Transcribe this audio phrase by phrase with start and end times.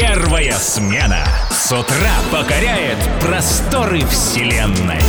[0.00, 5.02] Первая смена с утра покоряет просторы вселенной.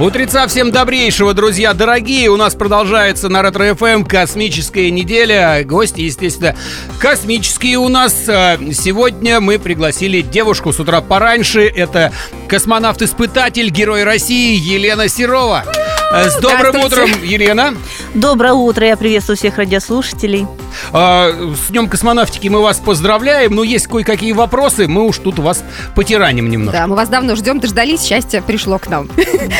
[0.00, 2.30] Утреца всем добрейшего, друзья дорогие.
[2.30, 5.62] У нас продолжается на Ретро-ФМ космическая неделя.
[5.64, 6.56] Гости, естественно,
[6.98, 8.26] космические у нас.
[8.26, 11.66] А, сегодня мы пригласили девушку с утра пораньше.
[11.66, 12.10] Это
[12.48, 15.66] космонавт-испытатель, герой России Елена Серова.
[16.12, 17.74] Э, с добрым утром, Елена.
[18.12, 20.46] Доброе утро, я приветствую всех радиослушателей.
[20.92, 25.64] А, с Днем космонавтики мы вас поздравляем, но есть кое-какие вопросы, мы уж тут вас
[25.94, 26.72] потираним немного.
[26.72, 29.08] Да, мы вас давно ждем, дождались, счастье пришло к нам.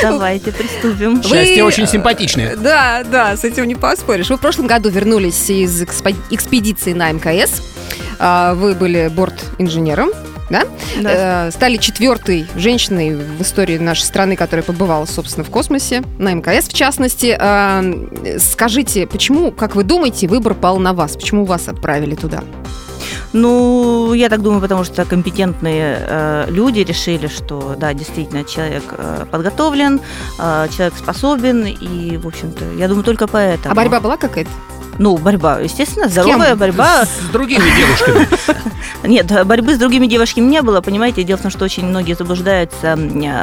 [0.03, 1.23] Давайте приступим.
[1.23, 2.57] Счастье очень симпатичное.
[2.57, 4.29] Да, да, с этим не поспоришь.
[4.29, 7.63] Вы в прошлом году вернулись из экспедиции на МКС.
[8.19, 10.11] А, вы были борт-инженером
[10.53, 10.65] да?
[11.01, 11.49] да.
[11.49, 16.69] Э, стали четвертой женщиной в истории нашей страны, которая побывала, собственно, в космосе, на МКС
[16.69, 17.37] в частности.
[17.39, 21.17] Э, скажите, почему, как вы думаете, выбор пал на вас?
[21.17, 22.43] Почему вас отправили туда?
[23.33, 29.25] Ну, я так думаю, потому что компетентные э, люди решили, что да, действительно, человек э,
[29.31, 30.01] подготовлен,
[30.39, 33.73] э, человек способен, и, в общем-то, я думаю, только поэтому.
[33.73, 34.51] А борьба была какая-то?
[34.99, 37.05] Ну, борьба, естественно, здоровая борьба.
[37.05, 38.29] С другими девушками.
[39.05, 41.25] Нет, борьбы с другими девушками не было, понимаете.
[41.25, 42.97] Дело в том, что очень многие заблуждаются,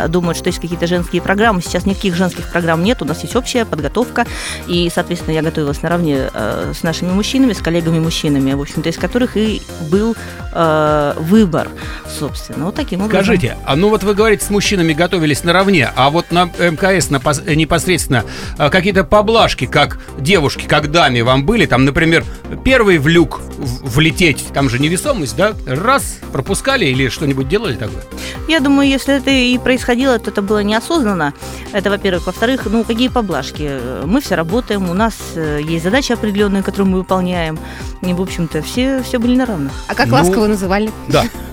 [0.08, 1.62] думают, что есть какие-то женские программы.
[1.62, 4.26] Сейчас никаких женских программ нет, у нас есть общая подготовка.
[4.68, 9.36] И, соответственно, я готовилась наравне э, с нашими мужчинами, с коллегами-мужчинами, в общем-то, из которых
[9.36, 10.16] и был
[10.54, 11.68] э, выбор,
[12.08, 12.66] собственно.
[12.66, 13.24] Вот таким образом.
[13.24, 18.24] Скажите, а ну вот вы говорите, с мужчинами готовились наравне, а вот на МКС непосредственно
[18.58, 22.24] э, какие-то поблажки, как девушки, как даме вам были, там, например,
[22.64, 25.54] первый в люк влететь, там же невесомость, да?
[25.66, 28.04] Раз, пропускали или что-нибудь делали такое?
[28.48, 31.34] Я думаю, если это и происходило, то это было неосознанно.
[31.72, 32.28] Это, во-первых.
[32.28, 33.80] Во-вторых, ну, какие поблажки?
[34.06, 37.60] Мы все работаем, у нас э, есть задачи определенные, которые мы выполняем.
[38.02, 39.72] И, в общем-то, все, все были на равных.
[39.88, 40.92] А как ну, ласково называли?
[41.08, 41.26] Да.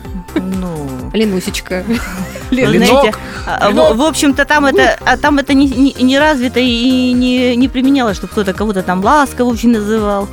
[0.46, 1.84] Ну, Ленусечка.
[2.50, 3.12] Знаете,
[3.46, 7.56] а, в, в общем-то, там это, а там это не, не, не развито и не,
[7.56, 10.28] не применялось, что кто-то кого-то там ласково очень называл.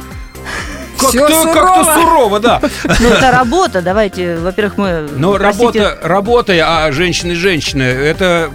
[1.11, 2.61] Как-то, как-то сурово, да.
[2.99, 5.09] Ну, это работа, давайте, во-первых, мы...
[5.15, 8.51] Ну, работа, работа, а женщины, женщины, это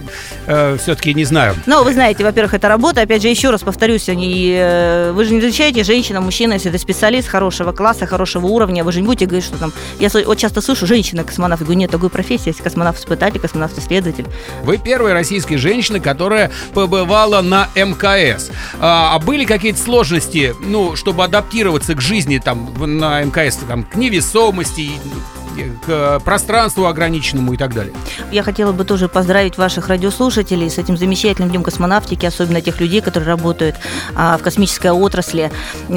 [0.47, 1.55] э, все-таки не знаю.
[1.65, 3.01] Ну, вы знаете, во-первых, это работа.
[3.01, 6.79] Опять же, еще раз повторюсь, они, э, вы же не различаете женщина, мужчина, если это
[6.79, 9.71] специалист хорошего класса, хорошего уровня, вы же не будете говорить, что там...
[9.99, 14.25] Я вот часто слышу женщина-космонавт, говорю, нет такой профессии, есть космонавт-испытатель, космонавт-исследователь.
[14.63, 18.49] Вы первая российская женщина, которая побывала на МКС.
[18.79, 23.95] А, а были какие-то сложности, ну, чтобы адаптироваться к жизни там на МКС, там, к
[23.95, 24.91] невесомости,
[25.85, 27.93] к пространству ограниченному и так далее.
[28.31, 33.01] Я хотела бы тоже поздравить ваших радиослушателей с этим замечательным днем космонавтики, особенно тех людей,
[33.01, 33.75] которые работают
[34.15, 35.51] а, в космической отрасли,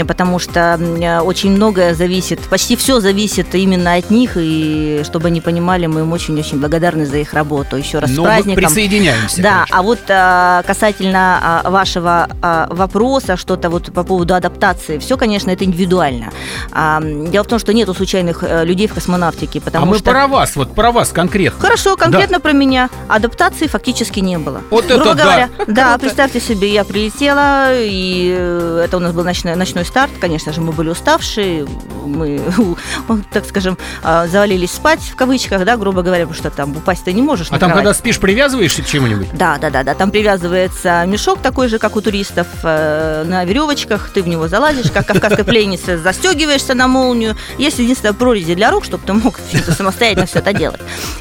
[0.07, 0.79] потому что
[1.25, 6.13] очень многое зависит, почти все зависит именно от них, и чтобы они понимали, мы им
[6.13, 7.77] очень-очень благодарны за их работу.
[7.77, 8.63] Еще раз Но с праздником.
[8.63, 9.43] Мы присоединяемся.
[9.43, 9.79] Да, конечно.
[9.79, 12.29] а вот а, касательно а, вашего
[12.71, 16.31] вопроса, что-то вот по поводу адаптации, все, конечно, это индивидуально.
[16.71, 20.11] Дело в том, что нету случайных э, людей в космонавтике, все потому а мы что...
[20.11, 21.61] про вас, вот про вас конкретно.
[21.61, 22.41] Хорошо, конкретно да.
[22.41, 22.91] про меня.
[23.09, 24.63] Адаптации фактически не было.
[24.71, 25.93] Вот Грубо это говоря, да.
[25.93, 30.13] Да, представьте себе, я прилетела, и э, это у нас был ночной, ночной старт.
[30.21, 31.67] Конечно же, мы были уставшие,
[32.05, 32.41] мы,
[33.33, 37.13] так скажем, а, завалились спать, в кавычках, да, грубо говоря, потому что там упасть ты
[37.13, 37.49] не можешь.
[37.49, 37.77] А там, кровать.
[37.77, 39.29] когда спишь, привязываешься к чему-нибудь?
[39.33, 39.95] Да, да, да, да.
[39.95, 44.91] Там привязывается мешок такой же, как у туристов, э, на веревочках, ты в него залазишь,
[44.91, 47.37] как кавказская пленница, застегиваешься на молнию.
[47.59, 49.39] Есть единственная прорези для рук, чтобы ты мог
[49.77, 50.81] самостоятельно все это делать.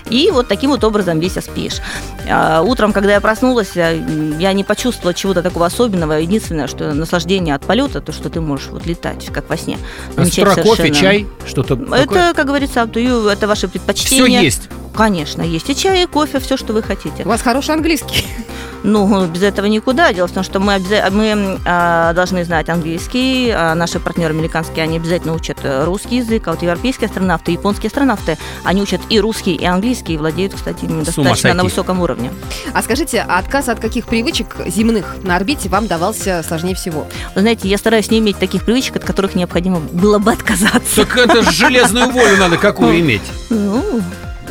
[0.10, 1.80] И вот таким вот образом весь спишь.
[2.30, 6.14] А, утром, когда я проснулась, я не почувствовала чего-то такого особенного.
[6.14, 9.78] Единственное, что наслаждение от полета, то, что ты можешь вот летать, как во сне.
[10.16, 12.34] А с утра кофе, чай, что-то Это, такое?
[12.34, 14.26] как говорится, это ваше предпочтение.
[14.26, 14.70] Все есть.
[14.96, 17.24] Конечно, есть и чай, и кофе, все, что вы хотите.
[17.24, 18.26] У вас хороший английский.
[18.84, 20.12] Ну, без этого никуда.
[20.14, 20.82] Дело в том, что мы,
[21.12, 26.52] мы а, должны знать английский, а наши партнеры американские, они обязательно учат русский язык, а
[26.52, 31.54] вот европейские астронавты, японские астронавты, они учат и русский, и английский, и владеют, кстати, достаточно
[31.54, 32.32] на высоком уровне.
[32.74, 37.08] А скажите, а отказ от каких привычек земных на орбите вам давался сложнее всего?
[37.36, 41.06] Вы знаете, я стараюсь не иметь таких привычек, от которых необходимо было бы отказаться.
[41.06, 43.22] Так это железную волю надо какую иметь?
[43.50, 44.02] Ну,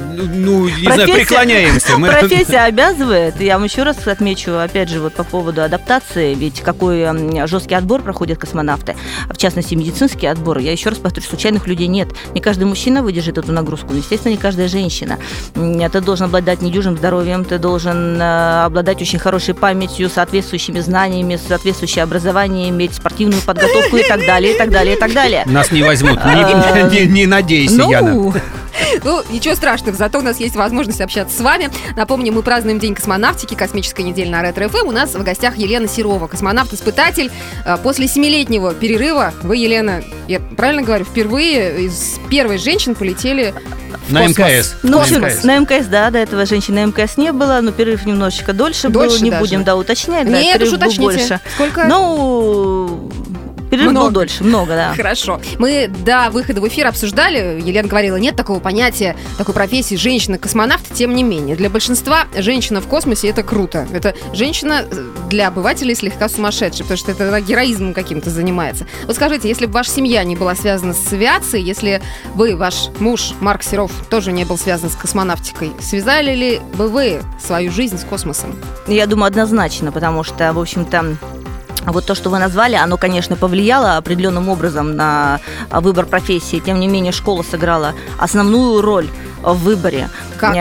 [0.00, 1.98] ну, не профессия, знаю, преклоняемся.
[1.98, 2.08] Мы...
[2.08, 3.40] Профессия обязывает.
[3.40, 7.06] Я вам еще раз отмечу, опять же, вот по поводу адаптации, ведь какой
[7.46, 8.96] жесткий отбор проходят космонавты,
[9.28, 10.58] в частности, медицинский отбор.
[10.58, 12.08] Я еще раз повторю, случайных людей нет.
[12.34, 15.18] Не каждый мужчина выдержит эту нагрузку, естественно, не каждая женщина.
[15.54, 22.02] Ты должен обладать недюжим здоровьем, ты должен э, обладать очень хорошей памятью, соответствующими знаниями, соответствующее
[22.04, 25.42] образование, иметь спортивную подготовку и так далее, и так далее, и так далее.
[25.46, 28.32] Нас не возьмут, не, не, не надейся, ну, Яна.
[29.04, 31.70] Ну, ничего страшного, зато у нас есть возможность общаться с вами.
[31.96, 34.88] Напомню, мы празднуем День космонавтики, космическая неделя на Ретро ФМ.
[34.88, 37.30] У нас в гостях Елена Серова, космонавт-испытатель.
[37.64, 43.54] А, после семилетнего перерыва вы, Елена, я правильно говорю, впервые из первой женщин полетели
[44.08, 44.38] в На космос.
[44.38, 44.74] МКС.
[44.82, 45.44] Ну, На в общем, МКС.
[45.44, 49.16] на мкс, да, до этого женщин на мкс не было, но перерыв немножечко дольше, Дольше
[49.18, 49.40] был, не даже.
[49.40, 50.30] будем, да, уточнять.
[50.30, 51.02] да, Нет, уж перерыв был уточните.
[51.04, 51.40] больше.
[51.54, 51.84] Сколько?
[51.86, 53.10] Ну,
[54.00, 54.10] Много.
[54.10, 54.94] был дольше, много, да.
[54.94, 55.40] Хорошо.
[55.58, 61.14] Мы до выхода в эфир обсуждали, Елена говорила, нет такого понятия, такой профессии женщина-космонавт, тем
[61.14, 61.56] не менее.
[61.56, 63.86] Для большинства женщина в космосе это круто.
[63.92, 68.86] Это женщина э, для обывателей слегка сумасшедшая, потому что это героизмом каким-то занимается.
[69.06, 72.02] Вот скажите, если бы ваша семья не была связана с авиацией, если
[72.34, 77.20] вы, ваш муж Марк Серов, тоже не был связан с космонавтикой, связали ли бы вы
[77.44, 78.56] свою жизнь с космосом?
[78.86, 81.16] Я думаю, однозначно, потому что, в общем-то,
[81.86, 85.40] вот то, что вы назвали, оно, конечно, повлияло определенным образом на
[85.70, 86.58] выбор профессии.
[86.58, 89.08] Тем не менее, школа сыграла основную роль
[89.42, 90.08] в выборе.
[90.38, 90.54] Как?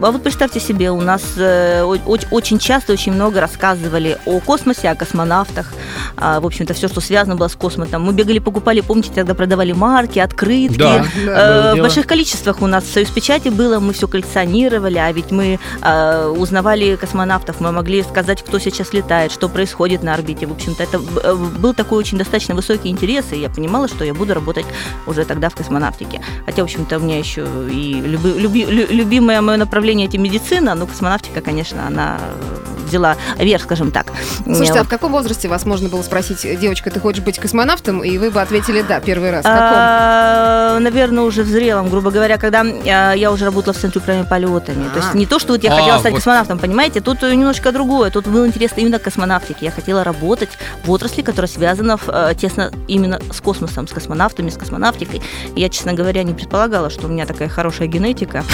[0.00, 1.82] А вот представьте себе, у нас э,
[2.30, 5.72] очень часто, очень много рассказывали о космосе, о космонавтах.
[6.16, 8.02] А, в общем-то, все, что связано было с космосом.
[8.02, 10.76] Мы бегали, покупали, помните, тогда продавали марки, открытки.
[10.78, 15.10] Да, Э, в больших количествах у нас в Союз печати было, мы все коллекционировали, а
[15.12, 20.46] ведь мы э, узнавали космонавтов, мы могли сказать, кто сейчас летает, что происходит на орбите.
[20.46, 24.34] В общем-то, это был такой очень достаточно высокий интерес, и я понимала, что я буду
[24.34, 24.66] работать
[25.06, 26.20] уже тогда в космонавтике.
[26.46, 30.74] Хотя, в общем-то, у меня еще и люби- люби- лю- любимое мое направление это медицина,
[30.74, 34.06] но космонавтика, конечно, она э, взяла верх, скажем так.
[34.44, 38.02] Слушайте, Э, а в каком возрасте вас можно было спросить, девочка, ты хочешь быть космонавтом?
[38.02, 39.40] И вы бы ответили да первый раз.
[39.40, 39.58] В каком?
[39.60, 44.28] А, наверное, уже в зрелом, грубо говоря, когда а, я уже работала в центре управления
[44.28, 44.88] полетами.
[44.88, 45.16] То есть А.
[45.16, 48.10] не то, что вот я хотела стать космонавтом, понимаете, тут э, немножко другое.
[48.10, 49.66] Тут был интерес именно к космонавтике.
[49.66, 50.50] Я хотела работать
[50.84, 55.22] в отрасли, которая связана э, тесно именно с космосом, с космонавтами, с космонавтикой.
[55.56, 58.44] Я, честно говоря, не предполагала, что у меня такая хорошая генетика.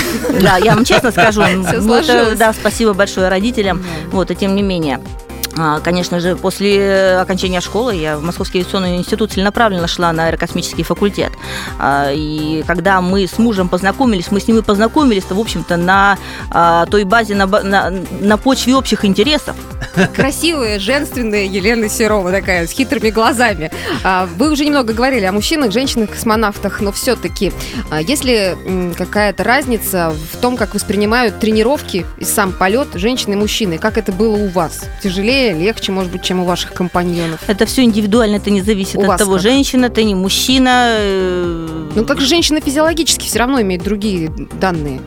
[0.40, 1.42] Да, я вам честно скажу.
[1.80, 2.36] Ну.
[2.36, 3.84] Да, спасибо большое родителям.
[4.12, 5.00] Вот, и тем не менее.
[5.60, 10.84] А, Конечно же, после окончания школы я в Московский авиационный институт целенаправленно шла на аэрокосмический
[10.84, 11.32] факультет.
[11.78, 16.16] А, И когда мы с мужем познакомились, мы с ним и познакомились-то, в общем-то, на
[16.50, 19.54] а, той базе, на, на, на почве общих интересов.
[20.14, 23.70] Красивая, женственная Елена Серова такая, с хитрыми глазами.
[24.36, 27.52] Вы уже немного говорили о мужчинах, женщинах, космонавтах, но все-таки,
[28.00, 28.54] есть ли
[28.96, 33.78] какая-то разница в том, как воспринимают тренировки и сам полет женщины и мужчины?
[33.78, 34.84] Как это было у вас?
[35.02, 37.40] Тяжелее, легче, может быть, чем у ваших компаньонов?
[37.48, 39.42] Это все индивидуально, это не зависит У от того, как?
[39.42, 40.86] женщина ты, не мужчина.
[40.98, 44.30] э, Ну, как же женщины физиологически все равно имеют другие
[44.60, 45.00] данные.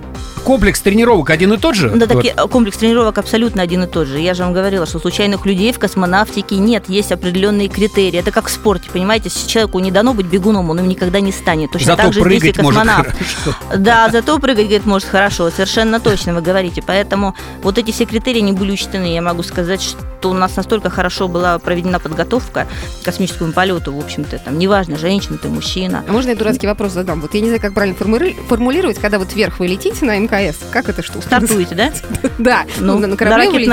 [0.43, 1.89] Комплекс тренировок один и тот же?
[1.89, 2.21] Да, Вот.
[2.21, 4.19] таки, комплекс тренировок абсолютно один и тот же.
[4.19, 8.19] Я же вам говорила, что случайных людей в космонавтике нет, есть определенные критерии.
[8.19, 11.31] Это как в спорте, понимаете, если человеку не дано быть бегуном, он им никогда не
[11.31, 11.71] станет.
[11.71, 13.07] Точно Зато так же здесь и космонавт.
[13.11, 13.57] хорошо.
[13.77, 16.83] Да, зато прыгать, говорит, может хорошо, совершенно точно вы говорите.
[16.85, 19.13] Поэтому вот эти все критерии не были учтены.
[19.13, 22.67] Я могу сказать, что у нас настолько хорошо была проведена подготовка
[23.01, 26.03] к космическому полету, в общем-то, там, неважно, женщина ты, мужчина.
[26.07, 27.19] А можно я дурацкий вопрос задам?
[27.21, 30.57] Вот я не знаю, как правильно формули- формулировать, когда вот вверх вы летите на МКС.
[30.71, 31.25] Как эта штука?
[31.25, 31.91] Стартуете, да?
[32.39, 33.65] Да, Ну, на корабле вы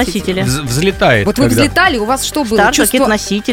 [0.44, 1.26] Взлетает.
[1.26, 2.56] Вот вы взлетали, у вас что было?
[2.72, 2.98] Чувство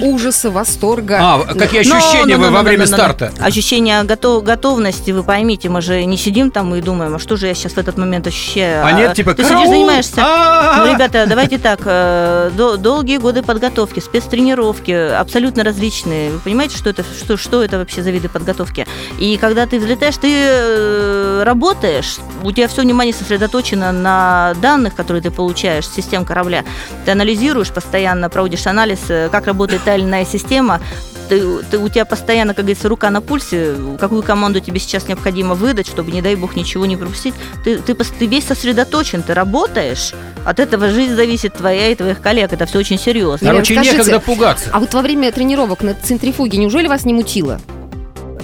[0.03, 1.17] ужаса, восторга?
[1.21, 3.31] А, какие ощущения вы во время старта?
[3.39, 7.47] Ощущение готов- готовности, вы поймите, мы же не сидим там и думаем, а что же
[7.47, 8.85] я сейчас в этот момент ощущаю?
[8.85, 10.21] А нет, типа, Ты сидишь, занимаешься...
[10.21, 10.85] А-а-а!
[10.85, 16.31] Ну, ребята, давайте так, э, до- долгие годы подготовки, спецтренировки, абсолютно различные.
[16.31, 18.85] Вы понимаете, что это, что, что это вообще за виды подготовки?
[19.19, 25.21] И когда ты взлетаешь, ты э, работаешь, у тебя все внимание сосредоточено на данных, которые
[25.21, 26.63] ты получаешь с систем корабля.
[27.05, 30.81] Ты анализируешь постоянно, проводишь анализ, э, как работает та или иная система,
[31.29, 35.53] ты, ты- у тебя постоянно, как говорится, рука на пульсе, какую команду тебе сейчас необходимо
[35.53, 37.35] выдать, чтобы, не дай бог, ничего не пропустить.
[37.63, 40.13] Ты, ты, ты весь сосредоточен, ты работаешь,
[40.43, 43.51] от этого жизнь зависит твоя и твоих коллег, это все очень серьезно.
[43.51, 44.69] Короче, скажите, некогда пугаться.
[44.73, 47.59] А вот во время тренировок на центрифуге неужели вас не мутило?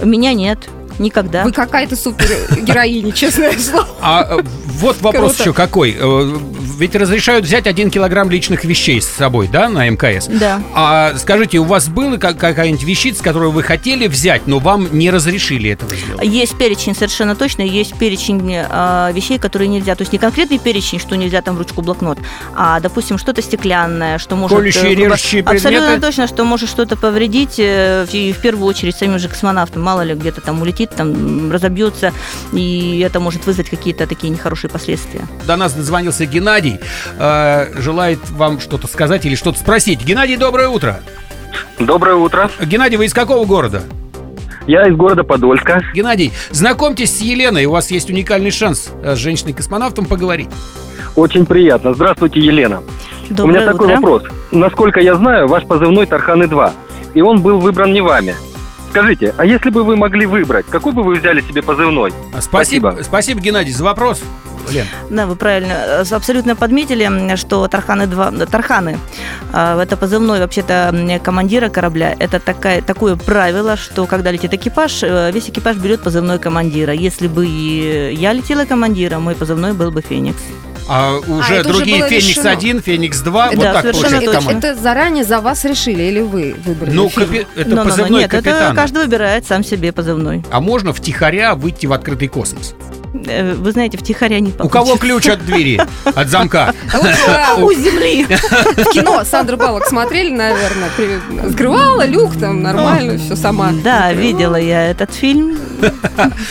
[0.02, 0.58] Меня нет,
[0.98, 1.44] никогда.
[1.44, 2.26] Вы какая-то супер
[2.62, 3.88] героиня, честное слово.
[4.00, 4.42] А э,
[4.78, 5.96] вот вопрос еще какой.
[6.78, 10.26] Ведь разрешают взять один килограмм личных вещей с собой, да, на МКС?
[10.28, 10.60] Да.
[10.74, 15.10] А скажите, у вас была как- какая-нибудь вещица, которую вы хотели взять, но вам не
[15.10, 16.24] разрешили этого сделать?
[16.26, 19.94] Есть перечень, совершенно точно, есть перечень э, вещей, которые нельзя.
[19.94, 22.18] То есть не конкретный перечень, что нельзя там ручку, блокнот,
[22.54, 24.56] а, допустим, что-то стеклянное, что может...
[24.56, 26.00] Колющие, э, грубо- режущие Абсолютно предметы?
[26.06, 29.82] точно, что может что-то повредить, э, и в первую очередь самим же космонавтам.
[29.82, 32.12] Мало ли, где-то там улетит, там разобьется,
[32.52, 35.22] и это может вызвать какие-то такие нехорошие последствия.
[35.46, 36.63] До нас дозвонился Геннадий.
[37.18, 40.04] Э, Желает вам что-то сказать или что-то спросить.
[40.04, 41.00] Геннадий, доброе утро.
[41.78, 42.50] Доброе утро.
[42.60, 43.82] Геннадий, вы из какого города?
[44.66, 45.82] Я из города Подольска.
[45.94, 50.48] Геннадий, знакомьтесь с Еленой, у вас есть уникальный шанс э, с женщиной-космонавтом поговорить.
[51.16, 51.92] Очень приятно.
[51.94, 52.82] Здравствуйте, Елена.
[53.28, 53.96] Доброе У меня такой утро.
[53.96, 54.22] вопрос.
[54.50, 56.72] Насколько я знаю, ваш позывной Тарханы-2,
[57.14, 58.34] и он был выбран не вами.
[58.94, 62.12] Скажите, а если бы вы могли выбрать, какой бы вы взяли себе позывной?
[62.32, 63.02] А, Спасибо, Спасибо.
[63.02, 64.22] спасибо, Геннадий, за вопрос.
[64.70, 68.96] Лен, Да, вы правильно э, абсолютно подметили, что Тарханы 2, Тарханы,
[69.52, 72.14] а, это позывной вообще-то командира корабля.
[72.20, 76.92] Это такая, такое правило, что когда летит экипаж, э, весь экипаж берет позывной командира.
[76.92, 80.40] Если бы и я летела командиром, мой позывной был бы Феникс.
[80.88, 82.50] А уже это уже другие было Феникс решено.
[82.50, 84.40] 1, Феникс 2, вот Да, так совершенно получается точно.
[84.48, 84.66] команда.
[84.68, 86.92] Это заранее за вас решили или вы выбрали?
[86.94, 88.74] Ну, капи- это Но-но-но, позывной нет, это капитана.
[88.74, 90.44] каждый выбирает сам себе позывной.
[90.50, 92.74] А можно втихаря выйти в открытый космос?
[93.26, 94.98] Э, Вы знаете, втихаря не У кого получится.
[94.98, 96.74] ключ от двери, от замка?
[96.92, 98.24] А У земли.
[98.24, 100.90] В кино Сандра Балок смотрели, наверное.
[101.52, 103.72] Скрывала люк там нормально, все сама.
[103.84, 105.58] Да, видела я этот фильм.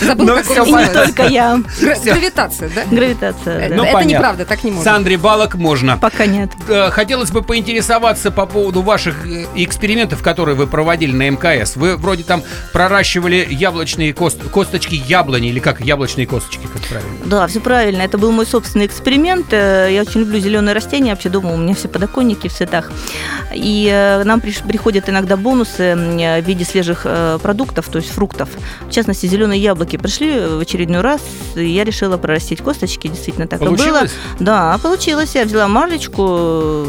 [0.01, 1.61] Забыл, Ну, как И не только я.
[2.05, 2.83] Гравитация, да?
[2.89, 3.59] Гравитация.
[3.59, 3.75] Это да.
[3.75, 4.95] Ну, это неправда, так не можно.
[4.95, 5.97] Андрей Балок можно.
[5.97, 6.51] Пока нет.
[6.67, 11.75] Э, Хотелось бы поинтересоваться по поводу ваших э, экспериментов, которые вы проводили на МКС.
[11.75, 17.17] Вы вроде там проращивали яблочные кост- косточки яблони, или как яблочные косточки, как правильно?
[17.25, 18.01] Да, все правильно.
[18.01, 19.47] Это был мой собственный эксперимент.
[19.51, 21.11] Э, Я очень люблю зеленые растения.
[21.11, 22.91] Вообще дома у меня все подоконники в цветах.
[23.53, 28.49] И э, нам приходят иногда бонусы э, в виде свежих э, продуктов, то есть фруктов.
[28.87, 31.21] В частности, зеленые яблоки пришли в очередной раз,
[31.55, 33.07] и я решила прорастить косточки.
[33.07, 33.75] Действительно так и было.
[33.75, 34.11] Получилось?
[34.39, 35.35] Да, получилось.
[35.35, 36.85] Я взяла марлечку,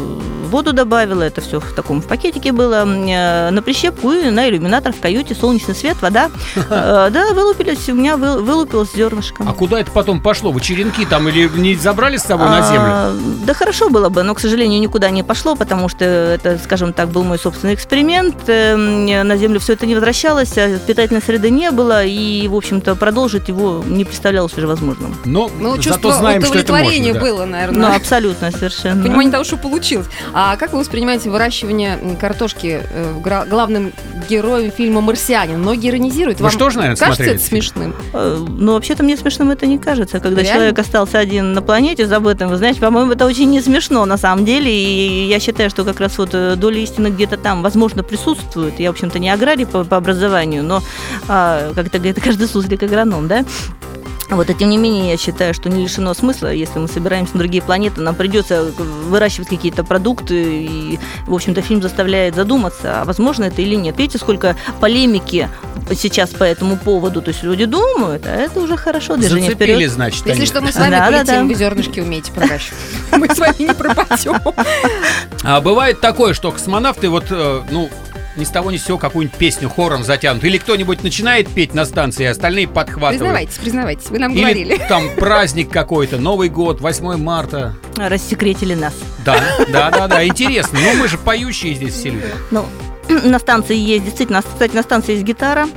[0.49, 4.99] воду добавила, это все в таком в пакетике было, на прищепку и на иллюминатор в
[4.99, 6.29] каюте, солнечный свет, вода.
[6.69, 9.43] Да, вылупились, у меня вы- вылупилось зернышко.
[9.47, 10.51] А куда это потом пошло?
[10.51, 12.81] Вы черенки там или не забрали с собой на землю?
[12.87, 16.93] А, Да хорошо было бы, но, к сожалению, никуда не пошло, потому что это, скажем
[16.93, 18.35] так, был мой собственный эксперимент.
[18.47, 22.95] Эм, На землю все это не возвращалось, а питательной среды не было, и, в общем-то,
[22.95, 25.15] продолжить его не представлялось уже возможным.
[25.25, 27.19] Но Ну, зато чувство знаем, что это удовлетворения можно.
[27.19, 27.25] да.
[27.31, 27.95] было, Ну, наверное.
[27.95, 29.03] абсолютно, совершенно.
[29.03, 30.07] Понимание того, что получилось.
[30.33, 33.91] А как вы воспринимаете выращивание картошки э, главным
[34.29, 35.59] героем фильма «Марсианин»?
[35.59, 36.39] Многие иронизируют.
[36.39, 37.95] Вы Вам же наверное, кажется смотрели это смешным?
[38.13, 40.19] Э, Ну, вообще-то мне смешным это не кажется.
[40.19, 40.55] Когда Реально?
[40.59, 44.45] человек остался один на планете забытым, вы знаете, по-моему, это очень не смешно на самом
[44.45, 44.71] деле.
[44.71, 48.79] И я считаю, что как раз вот доля истины где-то там, возможно, присутствует.
[48.79, 50.81] Я, в общем-то, не аграрий по, по образованию, но,
[51.27, 53.45] а, как это говорит каждый суслик агроном, да?
[54.31, 57.39] Вот, а тем не менее, я считаю, что не лишено смысла, если мы собираемся на
[57.41, 63.43] другие планеты, нам придется выращивать какие-то продукты, и, в общем-то, фильм заставляет задуматься, а возможно
[63.43, 63.99] это или нет.
[63.99, 65.47] Видите, сколько полемики
[65.93, 69.91] сейчас по этому поводу, то есть люди думают, а это уже хорошо, движение Зацепили, вперед.
[69.91, 70.45] значит, Если они.
[70.47, 71.43] что, мы с вами Да, да, полетим, да.
[71.43, 72.79] вы зернышки умеете проращивать.
[73.11, 74.39] Мы с вами не пропадем.
[75.45, 77.89] А бывает такое, что космонавты вот, э, ну,
[78.35, 80.43] ни с того ни с сего какую-нибудь песню хором затянут.
[80.43, 83.19] Или кто-нибудь начинает петь на станции, а остальные подхватывают.
[83.19, 84.81] Признавайтесь, признавайтесь, вы нам Или говорили.
[84.89, 87.75] там праздник какой-то, Новый год, 8 марта.
[87.95, 88.95] Рассекретили нас.
[89.23, 90.79] Да, да, да, да, интересно.
[90.81, 92.25] Ну, мы же поющие здесь все люди.
[92.51, 92.65] Ну,
[93.09, 95.67] на станции есть, действительно, кстати, на станции есть гитара,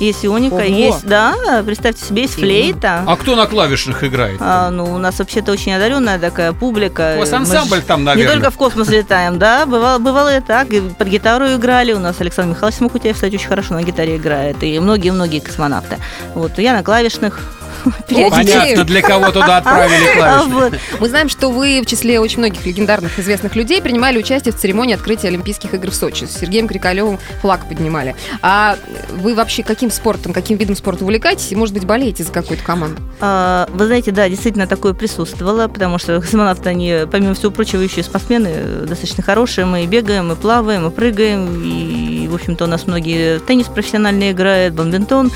[0.00, 0.62] есть ионика, Ого.
[0.64, 3.04] есть, да, представьте себе, есть флейта.
[3.06, 4.38] А кто на клавишных играет?
[4.40, 7.14] А, ну, у нас вообще-то очень одаренная такая публика.
[7.16, 8.34] У вас ансамбль там, Не наверное.
[8.34, 10.72] только в космос летаем, да, бывало, бывало и так.
[10.72, 11.92] И под гитару играли.
[11.92, 14.62] У нас Александр Михайлович Смокутяев, кстати, очень хорошо на гитаре играет.
[14.62, 15.98] И многие-многие космонавты.
[16.34, 17.40] Вот, я на клавишных.
[18.08, 20.80] Понятно, для кого туда отправили А, клавиши.
[21.00, 24.94] Мы знаем, что вы в числе очень многих легендарных известных людей принимали участие в церемонии
[24.94, 26.24] открытия Олимпийских игр в Сочи.
[26.24, 28.14] С Сергеем Крикалевым флаг поднимали.
[28.42, 28.76] А
[29.10, 31.52] вы вообще каким спортом, каким видом спорта увлекаетесь?
[31.52, 33.00] И, может быть, болеете за какую-то команду?
[33.20, 38.00] А, Вы знаете, да, действительно такое присутствовало, потому что космонавты, они, помимо всего прочего, еще
[38.00, 39.66] и спортсмены э, достаточно хорошие.
[39.66, 44.30] Мы и бегаем, и плаваем, и прыгаем, и, в общем-то, у нас многие теннис профессионально
[44.30, 45.30] играют, бадминтон,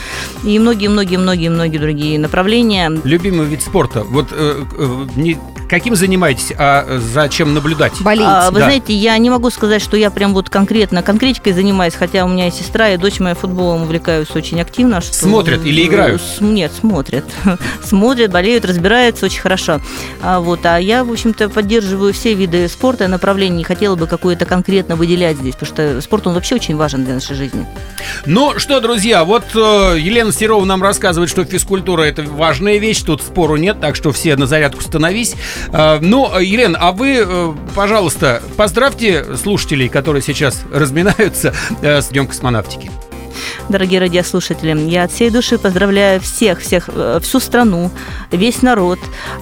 [0.45, 2.38] и многие-многие-многие-многие другие направления.
[3.04, 4.02] Любимый вид спорта.
[4.04, 5.37] Вот э, э, не
[5.68, 8.00] каким занимаетесь, а э, зачем наблюдать?
[8.00, 8.28] Болеете?
[8.30, 8.64] А, вы Да.
[8.66, 12.48] знаете, я не могу сказать, что я прям вот конкретно конкретикой занимаюсь, хотя у меня
[12.48, 15.00] и сестра, и дочь моя футболом увлекаются очень активно.
[15.00, 16.20] Что, Смотрят или играют?
[16.22, 17.25] С- Нет, смотрят.
[17.84, 19.80] смотрят, болеют, разбираются очень хорошо.
[20.22, 24.06] А, вот, а я, в общем-то, поддерживаю все виды спорта и направлений, не хотела бы
[24.06, 27.66] какое-то конкретно выделять здесь, потому что спорт, он вообще очень важен для нашей жизни.
[28.26, 33.22] Ну что, друзья, вот э, Елена Серова нам рассказывает, что физкультура это важная вещь, тут
[33.22, 35.34] спору нет, так что все на зарядку становись.
[35.72, 42.26] Э, ну, Елена, а вы, э, пожалуйста, поздравьте слушателей, которые сейчас разминаются э, с Днем
[42.26, 42.90] космонавтики.
[43.68, 44.88] Дорогие радиослушатели.
[44.88, 47.90] Я от всей души поздравляю всех, всех, э, всю страну,
[48.30, 48.99] весь народ,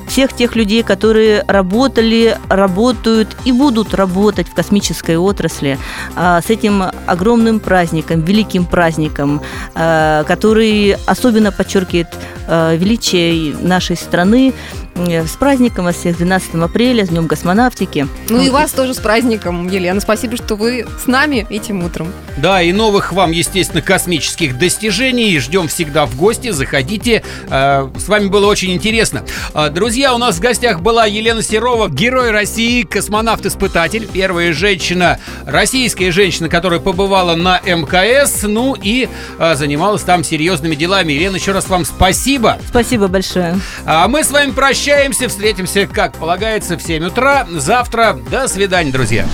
[0.09, 5.79] всех тех людей, которые работали, работают и будут работать в космической отрасли
[6.15, 9.43] а, с этим огромным праздником, великим праздником,
[9.75, 12.09] а, который особенно подчеркивает
[12.49, 14.55] а, величие нашей страны,
[14.97, 18.09] Э, с праздником вас всех 12 апреля, с Днем космонавтики.
[18.29, 20.01] Ну и вас тоже с праздником, Елена.
[20.01, 22.13] Спасибо, что вы с нами этим утром.
[22.39, 25.39] Да, и новых вам, естественно, космических достижений.
[25.39, 26.51] Ждем всегда в гости.
[26.51, 27.23] Заходите.
[27.49, 29.23] Э, с вами было очень интересно.
[29.55, 36.11] Э, друзья, у нас в гостях была Елена Серова, герой России, космонавт-испытатель, первая женщина, российская
[36.11, 41.13] женщина, которая побывала на МКС, ну и занималась там серьезными делами.
[41.13, 42.59] Елена, еще раз вам спасибо.
[42.69, 43.59] Спасибо большое.
[43.85, 45.29] А мы с вами прощаемся.
[45.29, 47.47] Встретимся, как полагается, в 7 утра.
[47.51, 48.19] Завтра.
[48.31, 49.27] До свидания, друзья.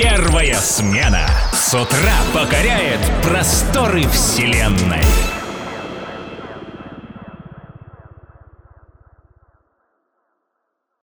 [0.00, 1.26] Первая смена.
[1.52, 5.02] С утра покоряет просторы Вселенной.